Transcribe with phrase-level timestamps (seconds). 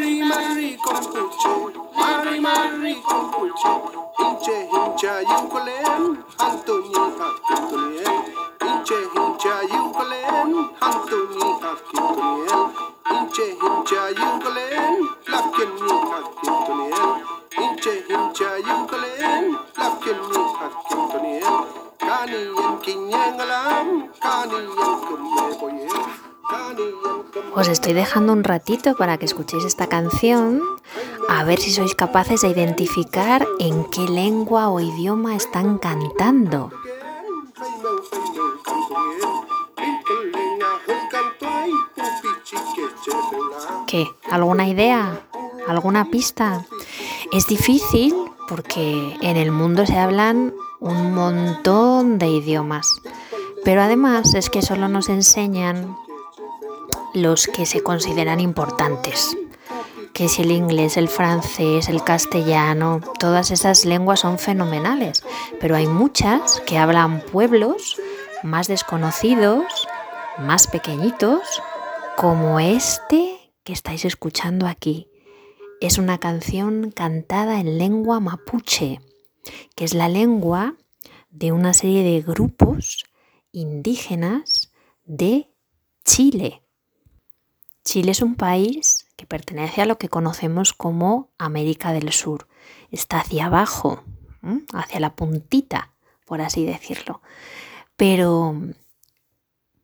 [0.00, 1.52] mari mari kompucho
[1.94, 3.72] mari mari kompucho
[4.16, 8.16] hinche hincha yukolen Antonio hakitulen
[8.64, 12.64] hinche hincha yukolen antoni hakitulen
[13.10, 14.96] hinche hincha yukolen
[15.32, 17.12] lakken ni hakitulen
[17.58, 19.44] hinche hincha yukolen
[19.76, 21.54] lakken ni hakitulen
[21.98, 23.88] kani en kinyengalam
[24.22, 26.29] kani en kumme koyen
[27.54, 30.62] Os estoy dejando un ratito para que escuchéis esta canción,
[31.28, 36.70] a ver si sois capaces de identificar en qué lengua o idioma están cantando.
[43.86, 44.06] ¿Qué?
[44.30, 45.20] ¿Alguna idea?
[45.66, 46.64] ¿Alguna pista?
[47.32, 48.14] Es difícil
[48.48, 53.00] porque en el mundo se hablan un montón de idiomas,
[53.64, 55.96] pero además es que solo nos enseñan
[57.14, 59.36] los que se consideran importantes,
[60.12, 65.24] que es el inglés, el francés, el castellano, todas esas lenguas son fenomenales,
[65.60, 68.00] pero hay muchas que hablan pueblos
[68.42, 69.88] más desconocidos,
[70.38, 71.62] más pequeñitos,
[72.16, 75.08] como este que estáis escuchando aquí.
[75.80, 79.00] Es una canción cantada en lengua mapuche,
[79.74, 80.74] que es la lengua
[81.30, 83.04] de una serie de grupos
[83.52, 84.72] indígenas
[85.04, 85.48] de
[86.04, 86.62] Chile.
[87.84, 92.46] Chile es un país que pertenece a lo que conocemos como América del Sur.
[92.90, 94.02] Está hacia abajo,
[94.72, 95.92] hacia la puntita,
[96.26, 97.22] por así decirlo.
[97.96, 98.54] Pero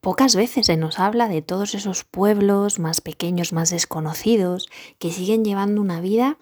[0.00, 5.44] pocas veces se nos habla de todos esos pueblos más pequeños, más desconocidos, que siguen
[5.44, 6.38] llevando una vida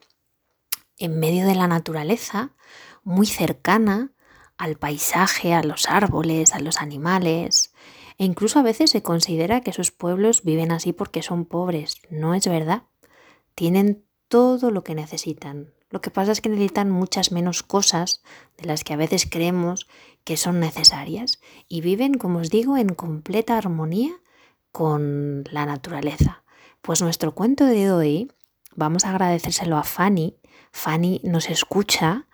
[0.98, 2.50] en medio de la naturaleza,
[3.02, 4.12] muy cercana
[4.56, 7.72] al paisaje, a los árboles, a los animales.
[8.18, 11.96] E incluso a veces se considera que esos pueblos viven así porque son pobres.
[12.10, 12.84] No es verdad.
[13.54, 15.72] Tienen todo lo que necesitan.
[15.90, 18.22] Lo que pasa es que necesitan muchas menos cosas
[18.58, 19.86] de las que a veces creemos
[20.24, 24.12] que son necesarias y viven, como os digo, en completa armonía
[24.72, 26.42] con la naturaleza.
[26.82, 28.32] Pues nuestro cuento de hoy
[28.74, 30.36] vamos a agradecérselo a Fanny.
[30.72, 32.26] Fanny nos escucha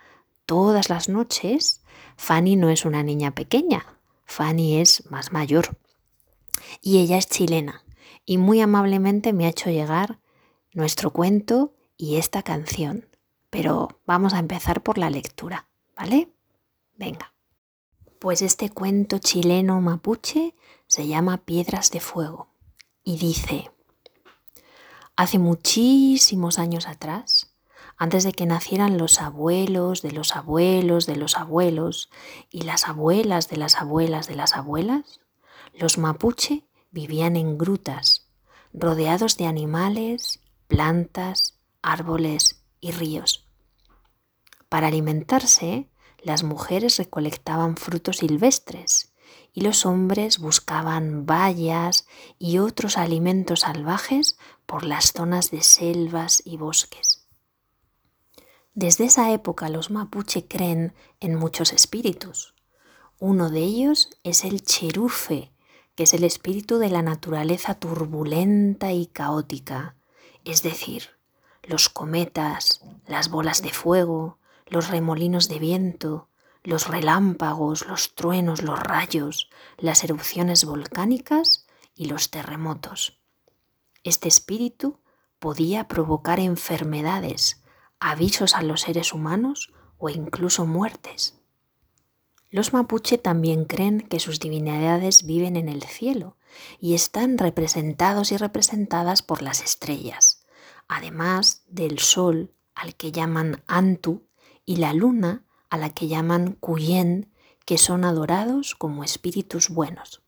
[0.47, 1.83] todas las noches.
[2.17, 3.85] Fanny no es una niña pequeña,
[4.31, 5.77] Fanny es más mayor
[6.81, 7.85] y ella es chilena
[8.25, 10.21] y muy amablemente me ha hecho llegar
[10.73, 13.09] nuestro cuento y esta canción.
[13.51, 16.33] Pero vamos a empezar por la lectura, ¿vale?
[16.97, 17.35] Venga.
[18.21, 20.55] Pues este cuento chileno mapuche
[20.87, 22.55] se llama Piedras de Fuego
[23.03, 23.73] y dice,
[25.17, 27.50] hace muchísimos años atrás,
[28.01, 32.09] antes de que nacieran los abuelos de los abuelos de los abuelos
[32.51, 35.21] y las abuelas de las abuelas de las abuelas,
[35.75, 38.27] los mapuche vivían en grutas,
[38.73, 43.47] rodeados de animales, plantas, árboles y ríos.
[44.71, 45.91] Para alimentarse,
[46.23, 49.13] las mujeres recolectaban frutos silvestres
[49.53, 52.07] y los hombres buscaban bayas
[52.39, 57.20] y otros alimentos salvajes por las zonas de selvas y bosques.
[58.75, 62.55] Desde esa época los mapuche creen en muchos espíritus.
[63.19, 65.53] Uno de ellos es el cherufe,
[65.97, 69.97] que es el espíritu de la naturaleza turbulenta y caótica,
[70.45, 71.11] es decir,
[71.65, 76.29] los cometas, las bolas de fuego, los remolinos de viento,
[76.63, 83.19] los relámpagos, los truenos, los rayos, las erupciones volcánicas y los terremotos.
[84.05, 85.01] Este espíritu
[85.39, 87.60] podía provocar enfermedades,
[88.01, 91.37] avisos a los seres humanos o incluso muertes.
[92.51, 96.37] Los mapuche también creen que sus divinidades viven en el cielo
[96.81, 100.45] y están representados y representadas por las estrellas,
[100.89, 104.27] además del sol al que llaman Antu
[104.65, 107.33] y la luna a la que llaman Cuyen,
[107.65, 110.23] que son adorados como espíritus buenos.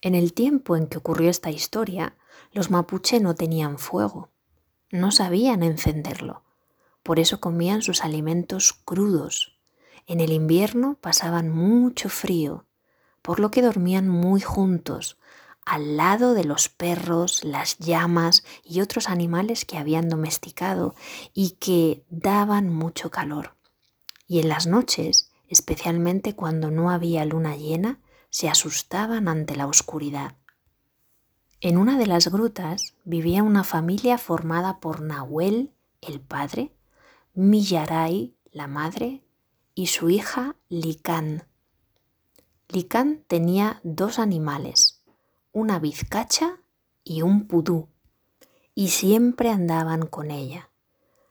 [0.00, 2.16] En el tiempo en que ocurrió esta historia,
[2.52, 4.30] los mapuche no tenían fuego,
[4.90, 6.45] no sabían encenderlo,
[7.06, 9.56] por eso comían sus alimentos crudos.
[10.08, 12.66] En el invierno pasaban mucho frío,
[13.22, 15.16] por lo que dormían muy juntos,
[15.64, 20.96] al lado de los perros, las llamas y otros animales que habían domesticado
[21.32, 23.54] y que daban mucho calor.
[24.26, 28.00] Y en las noches, especialmente cuando no había luna llena,
[28.30, 30.34] se asustaban ante la oscuridad.
[31.60, 35.70] En una de las grutas vivía una familia formada por Nahuel,
[36.00, 36.72] el padre,
[37.38, 39.22] Millaray, la madre,
[39.74, 41.46] y su hija Licán.
[42.70, 45.02] Licán tenía dos animales,
[45.52, 46.60] una vizcacha
[47.04, 47.90] y un pudú,
[48.74, 50.70] y siempre andaban con ella.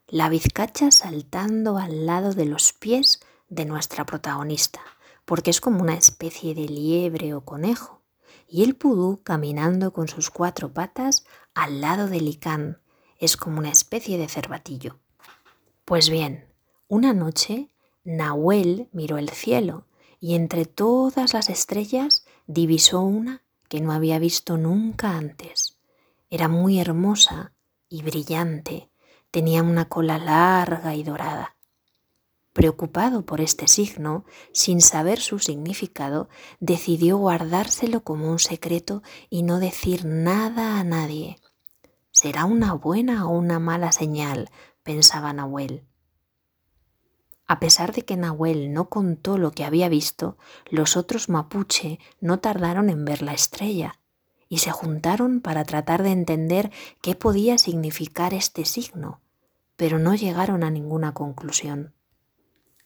[0.08, 3.20] La vizcacha saltando al lado de los pies
[3.50, 4.82] de nuestra protagonista,
[5.26, 8.04] porque es como una especie de liebre o conejo,
[8.48, 11.26] y el pudú caminando con sus cuatro patas
[11.56, 12.80] al lado de Licán,
[13.18, 15.00] es como una especie de cervatillo.
[15.86, 16.46] Pues bien,
[16.88, 17.70] una noche
[18.04, 19.86] Nahuel miró el cielo
[20.20, 25.78] y entre todas las estrellas divisó una que no había visto nunca antes.
[26.32, 27.54] Era muy hermosa
[27.88, 28.90] y brillante,
[29.30, 31.56] tenía una cola larga y dorada.
[32.52, 36.30] Preocupado por este signo, sin saber su significado,
[36.60, 41.38] decidió guardárselo como un secreto y no decir nada a nadie.
[42.10, 44.50] ¿Será una buena o una mala señal?
[44.86, 45.84] Pensaba Nahuel.
[47.48, 50.38] A pesar de que Nahuel no contó lo que había visto,
[50.70, 54.00] los otros mapuche no tardaron en ver la estrella
[54.48, 56.72] y se juntaron para tratar de entender
[57.02, 59.22] qué podía significar este signo,
[59.76, 61.96] pero no llegaron a ninguna conclusión.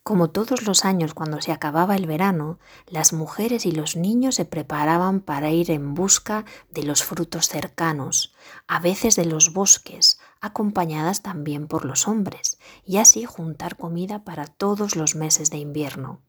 [0.02, 4.46] Como todos los años cuando se acababa el verano, las mujeres y los niños se
[4.46, 8.34] preparaban para ir en busca de los frutos cercanos,
[8.66, 14.46] a veces de los bosques, acompañadas también por los hombres, y así juntar comida para
[14.46, 16.22] todos los meses de invierno.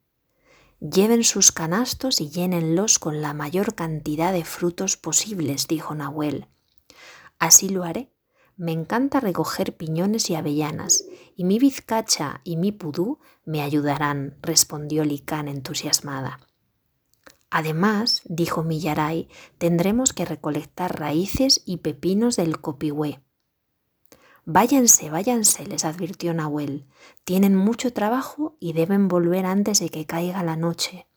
[0.79, 6.47] Lleven sus canastos y llénenlos con la mayor cantidad de frutos posibles, dijo Nahuel.
[7.37, 8.11] Así lo haré,
[8.57, 11.05] me encanta recoger piñones y avellanas,
[11.35, 16.39] y mi bizcacha y mi pudú me ayudarán, respondió Licán entusiasmada.
[17.49, 19.27] Además, dijo Millaray,
[19.57, 23.19] tendremos que recolectar raíces y pepinos del copihue.
[24.45, 26.87] Váyanse, váyanse, les advirtió Nahuel.
[27.23, 31.07] Tienen mucho trabajo y deben volver antes de que caiga la noche.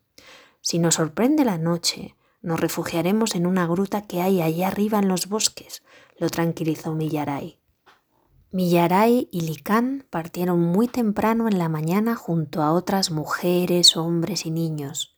[0.60, 5.08] Si nos sorprende la noche, nos refugiaremos en una gruta que hay allá arriba en
[5.08, 5.82] los bosques,
[6.18, 7.58] lo tranquilizó Millaray.
[8.50, 14.50] Millaray y Licán partieron muy temprano en la mañana junto a otras mujeres, hombres y
[14.50, 15.16] niños.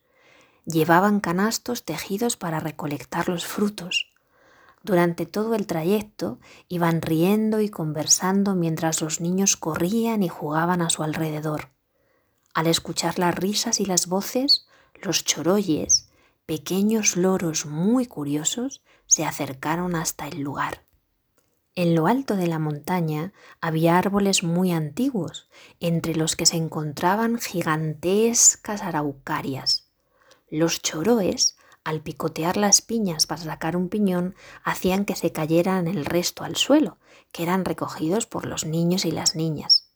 [0.65, 4.16] Llevaban canastos tejidos para recolectar los frutos.
[4.87, 6.39] Durante todo el trayecto
[6.69, 11.71] iban riendo y conversando mientras los niños corrían y jugaban a su alrededor.
[12.55, 14.69] Al escuchar las risas y las voces,
[15.03, 16.09] los choroyes,
[16.47, 20.85] pequeños loros muy curiosos, se acercaron hasta el lugar.
[21.75, 25.49] En lo alto de la montaña había árboles muy antiguos,
[25.81, 29.91] entre los que se encontraban gigantescas araucarias.
[30.49, 31.56] Los choroes,
[31.87, 34.35] al picotear las piñas para sacar un piñón,
[34.65, 36.99] hacían que se cayeran el resto al suelo,
[37.31, 39.93] que eran recogidos por los niños y las niñas.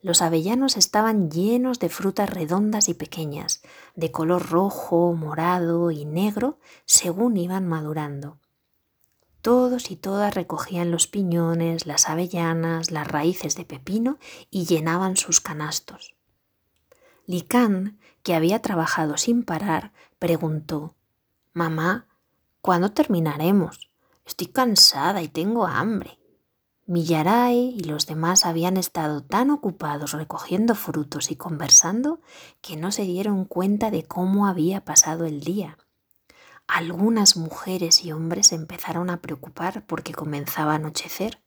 [0.00, 3.62] Los avellanos estaban llenos de frutas redondas y pequeñas,
[3.94, 8.40] de color rojo, morado y negro, según iban madurando.
[9.40, 14.18] Todos y todas recogían los piñones, las avellanas, las raíces de pepino
[14.50, 16.16] y llenaban sus canastos.
[17.26, 20.96] Licán, que había trabajado sin parar, preguntó
[21.52, 22.06] Mamá,
[22.60, 23.90] ¿cuándo terminaremos?
[24.24, 26.18] Estoy cansada y tengo hambre.
[26.86, 32.20] Millaray y los demás habían estado tan ocupados recogiendo frutos y conversando
[32.60, 35.76] que no se dieron cuenta de cómo había pasado el día
[36.68, 41.40] algunas mujeres y hombres empezaron a preocupar porque comenzaba a anochecer.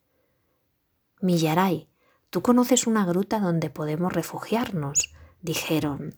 [1.21, 1.87] Millaray,
[2.31, 6.17] tú conoces una gruta donde podemos refugiarnos, dijeron.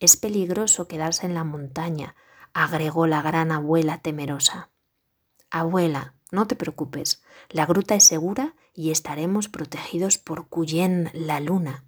[0.00, 2.14] Es peligroso quedarse en la montaña,
[2.54, 4.70] agregó la gran abuela temerosa.
[5.50, 11.84] Abuela, no te preocupes, la gruta es segura y estaremos protegidos por Cuyen la luna.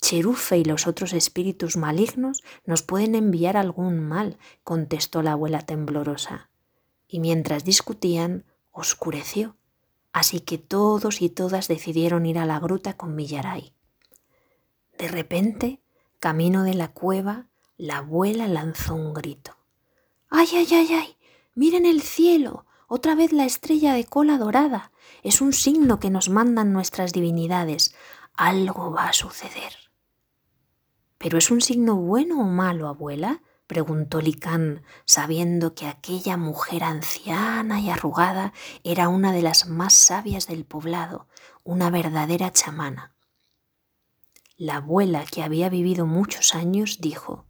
[0.00, 6.50] Cherufe y los otros espíritus malignos nos pueden enviar algún mal, contestó la abuela temblorosa.
[7.08, 9.56] Y mientras discutían, oscureció,
[10.12, 13.72] así que todos y todas decidieron ir a la gruta con Millaray.
[14.98, 15.80] De repente,
[16.20, 17.46] camino de la cueva,
[17.78, 19.56] la abuela lanzó un grito.
[20.30, 21.16] ¡Ay, ay, ay, ay!
[21.54, 22.64] ¡Miren el cielo!
[22.88, 24.92] Otra vez la estrella de cola dorada.
[25.22, 27.94] Es un signo que nos mandan nuestras divinidades.
[28.34, 29.72] Algo va a suceder.
[31.18, 33.42] ¿Pero es un signo bueno o malo, abuela?
[33.66, 38.52] preguntó Licán, sabiendo que aquella mujer anciana y arrugada
[38.84, 41.26] era una de las más sabias del poblado,
[41.64, 43.12] una verdadera chamana.
[44.56, 47.46] La abuela, que había vivido muchos años, dijo,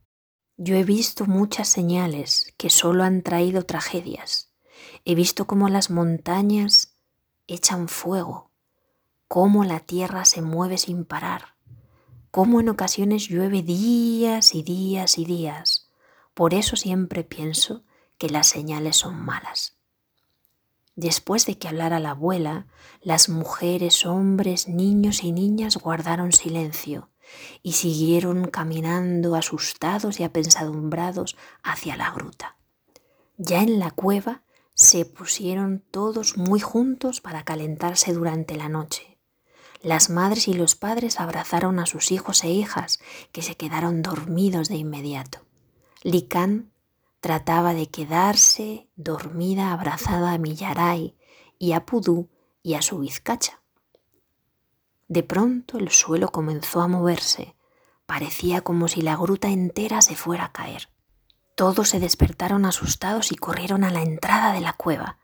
[0.58, 4.52] Yo he visto muchas señales que solo han traído tragedias.
[5.04, 6.96] He visto cómo las montañas
[7.46, 8.50] echan fuego,
[9.28, 11.56] cómo la tierra se mueve sin parar,
[12.30, 15.90] cómo en ocasiones llueve días y días y días.
[16.32, 17.84] Por eso siempre pienso
[18.16, 19.76] que las señales son malas.
[20.94, 22.66] Después de que hablara la abuela,
[23.02, 27.10] las mujeres, hombres, niños y niñas guardaron silencio
[27.62, 32.56] y siguieron caminando asustados y apensadumbrados hacia la gruta.
[33.36, 34.42] Ya en la cueva
[34.74, 39.16] se pusieron todos muy juntos para calentarse durante la noche.
[39.82, 42.98] Las madres y los padres abrazaron a sus hijos e hijas,
[43.32, 45.40] que se quedaron dormidos de inmediato.
[46.02, 46.72] Licán
[47.20, 51.16] trataba de quedarse dormida abrazada a Millaray
[51.58, 52.28] y a Pudú
[52.62, 53.62] y a su bizcacha.
[55.08, 57.54] De pronto el suelo comenzó a moverse,
[58.06, 60.88] parecía como si la gruta entera se fuera a caer.
[61.54, 65.18] Todos se despertaron asustados y corrieron a la entrada de la cueva.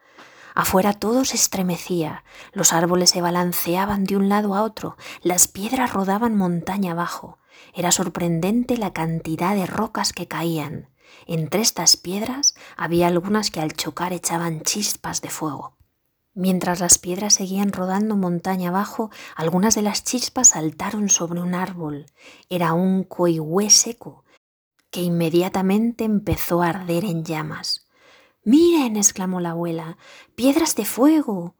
[0.54, 5.92] Afuera todo se estremecía, los árboles se balanceaban de un lado a otro, las piedras
[5.92, 7.38] rodaban montaña abajo.
[7.74, 10.88] Era sorprendente la cantidad de rocas que caían.
[11.26, 15.76] Entre estas piedras había algunas que al chocar echaban chispas de fuego.
[16.34, 22.06] Mientras las piedras seguían rodando montaña abajo, algunas de las chispas saltaron sobre un árbol.
[22.48, 24.24] Era un coihue seco,
[24.90, 27.86] que inmediatamente empezó a arder en llamas.
[28.44, 29.98] Miren, exclamó la abuela,
[30.34, 31.54] piedras de fuego.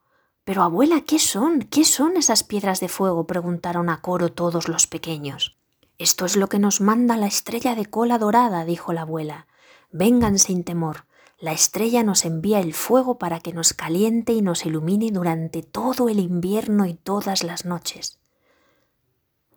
[0.45, 1.61] Pero abuela, ¿qué son?
[1.61, 3.27] ¿Qué son esas piedras de fuego?
[3.27, 5.57] preguntaron a coro todos los pequeños.
[5.99, 9.47] Esto es lo que nos manda la estrella de cola dorada, dijo la abuela.
[9.93, 11.05] Vengan sin temor.
[11.43, 16.09] La estrella nos envía el fuego para que nos caliente y nos ilumine durante todo
[16.09, 18.21] el invierno y todas las noches.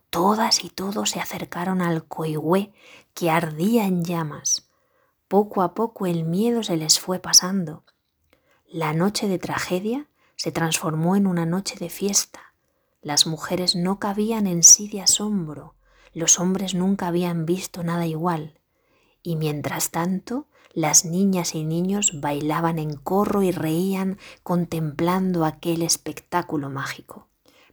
[0.10, 2.74] Todas y todos se acercaron al coihue
[3.14, 4.68] que ardía en llamas.
[5.28, 7.84] Poco a poco el miedo se les fue pasando.
[8.68, 12.56] La noche de tragedia se transformó en una noche de fiesta.
[13.04, 15.76] Las mujeres no cabían en sí de asombro,
[16.14, 18.60] los hombres nunca habían visto nada igual.
[19.22, 26.70] Y mientras tanto, las niñas y niños bailaban en corro y reían contemplando aquel espectáculo
[26.70, 27.28] mágico.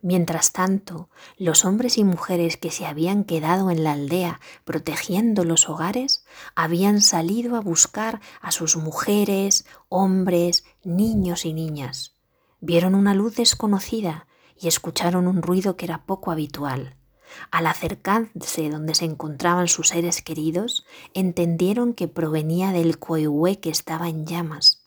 [0.05, 1.09] Mientras tanto,
[1.39, 6.25] los hombres y mujeres que se habían quedado en la aldea protegiendo los hogares
[6.57, 12.17] habían salido a buscar a sus mujeres, hombres, niños y niñas.
[12.61, 14.27] Vieron una luz desconocida
[14.61, 16.97] y escucharon un ruido que era poco habitual.
[17.51, 24.09] Al acercarse donde se encontraban sus seres queridos, entendieron que provenía del coihue que estaba
[24.09, 24.83] en llamas.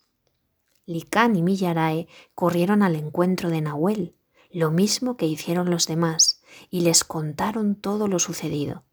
[0.86, 4.14] Licán y Millarae corrieron al encuentro de Nahuel,
[4.50, 8.84] lo mismo que hicieron los demás, y les contaron todo lo sucedido.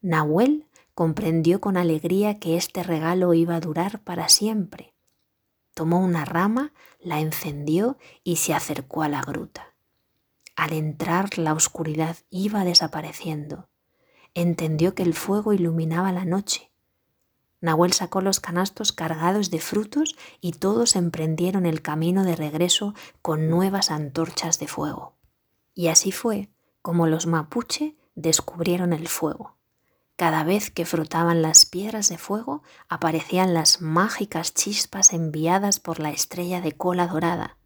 [0.00, 4.94] Nahuel comprendió con alegría que este regalo iba a durar para siempre.
[5.74, 9.74] Tomó una rama, la encendió y se acercó a la gruta.
[10.60, 13.70] Al entrar la oscuridad iba desapareciendo.
[14.34, 16.70] Entendió que el fuego iluminaba la noche.
[17.62, 23.48] Nahuel sacó los canastos cargados de frutos y todos emprendieron el camino de regreso con
[23.48, 25.16] nuevas antorchas de fuego.
[25.72, 26.50] Y así fue
[26.82, 29.56] como los mapuche descubrieron el fuego.
[30.16, 36.10] Cada vez que frotaban las piedras de fuego aparecían las mágicas chispas enviadas por la
[36.10, 37.56] estrella de cola dorada.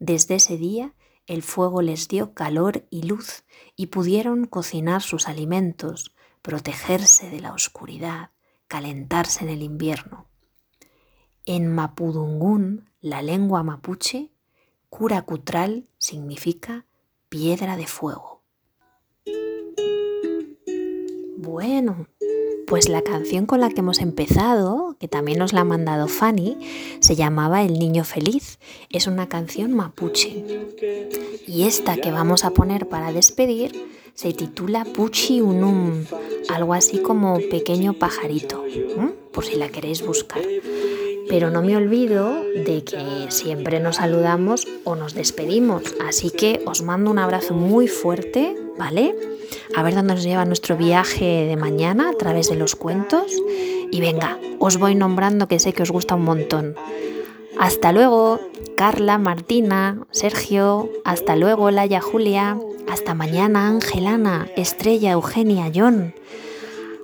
[0.00, 0.92] Desde ese día
[1.26, 7.52] el fuego les dio calor y luz y pudieron cocinar sus alimentos, protegerse de la
[7.52, 8.30] oscuridad,
[8.68, 10.28] calentarse en el invierno.
[11.44, 14.30] En Mapudungún, la lengua mapuche,
[14.88, 16.86] Curacutral significa
[17.28, 18.42] piedra de fuego.
[21.36, 22.08] Bueno,
[22.66, 26.58] pues la canción con la que hemos empezado, que también nos la ha mandado Fanny,
[27.00, 28.58] se llamaba El Niño Feliz.
[28.90, 30.44] Es una canción mapuche.
[31.46, 33.72] Y esta que vamos a poner para despedir
[34.14, 36.04] se titula Puchi Unum,
[36.48, 38.64] algo así como pequeño pajarito,
[39.32, 40.42] por si la queréis buscar.
[41.28, 46.82] Pero no me olvido de que siempre nos saludamos o nos despedimos, así que os
[46.82, 49.14] mando un abrazo muy fuerte, ¿vale?
[49.74, 53.32] a ver dónde nos lleva nuestro viaje de mañana a través de los cuentos.
[53.90, 56.74] Y venga, os voy nombrando que sé que os gusta un montón.
[57.58, 58.40] Hasta luego,
[58.76, 66.14] Carla, Martina, Sergio, hasta luego, Laia, Julia, hasta mañana, Angelana, Estrella, Eugenia, John.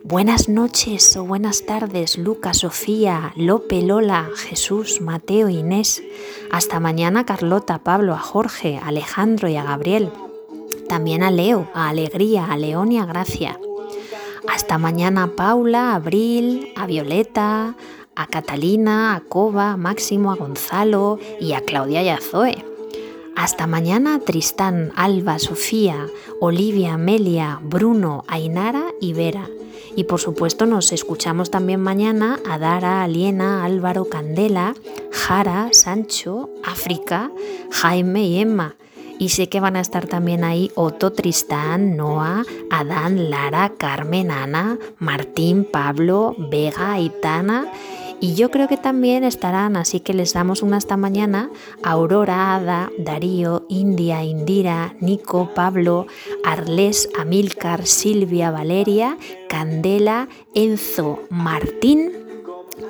[0.05, 6.03] Buenas noches o buenas tardes, Lucas, Sofía, Lope, Lola, Jesús, Mateo, Inés.
[6.51, 10.11] Hasta mañana, Carlota, Pablo, a Jorge, Alejandro y a Gabriel
[10.93, 13.59] también a Leo, a Alegría, a León y a Gracia.
[14.47, 17.77] Hasta mañana a Paula, a Abril, a Violeta,
[18.15, 22.63] a Catalina, a Coba, a Máximo, a Gonzalo y a Claudia y a Zoe.
[23.35, 26.09] Hasta mañana Tristán, Alba, Sofía,
[26.43, 29.49] Olivia, Amelia, Bruno, Ainara y Vera.
[29.97, 34.75] Y por supuesto nos escuchamos también mañana a Dara, Aliena, Álvaro, Candela,
[35.11, 37.31] Jara, Sancho, África,
[37.71, 38.77] Jaime y Emma.
[39.19, 44.79] Y sé que van a estar también ahí Otto, Tristán, Noah, Adán, Lara, Carmen, Ana,
[44.99, 47.71] Martín, Pablo, Vega, Itana
[48.23, 51.51] y yo creo que también estarán, así que les damos una hasta mañana,
[51.83, 56.07] Aurora, Ada, Darío, India, Indira, Nico, Pablo,
[56.45, 62.13] Arles, Amilcar, Silvia, Valeria, Candela, Enzo, Martín,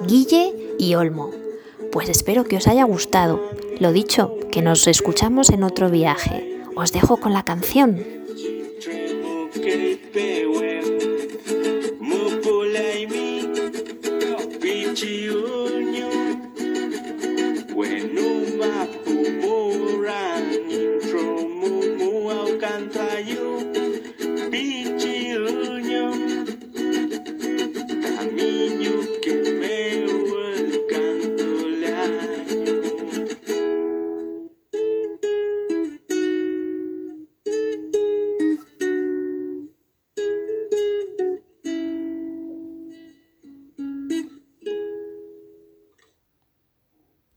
[0.06, 1.30] Guille y Olmo.
[1.90, 3.40] Pues espero que os haya gustado.
[3.82, 6.60] Lo dicho, que nos escuchamos en otro viaje.
[6.76, 8.21] Os dejo con la canción.